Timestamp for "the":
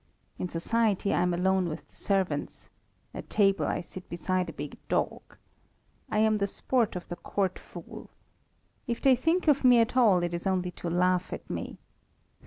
1.87-1.95, 6.39-6.47, 7.07-7.17